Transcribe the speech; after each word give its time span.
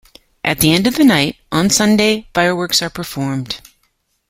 At 0.43 0.61
the 0.61 0.71
end 0.73 0.87
of 0.87 0.95
the 0.95 1.03
night 1.03 1.35
on 1.51 1.69
Sunday, 1.69 2.25
fireworks 2.33 2.81
are 2.81 2.89
performed. 2.89 3.61